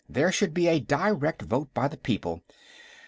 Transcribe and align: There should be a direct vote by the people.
There 0.09 0.31
should 0.31 0.55
be 0.55 0.67
a 0.67 0.79
direct 0.79 1.43
vote 1.43 1.71
by 1.75 1.87
the 1.87 1.95
people. 1.95 2.41